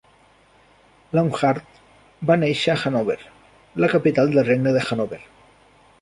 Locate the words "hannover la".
2.85-3.93